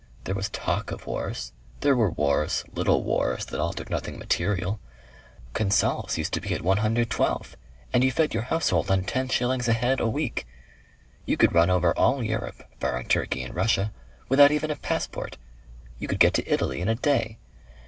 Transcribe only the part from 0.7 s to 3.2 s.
of wars. There were wars little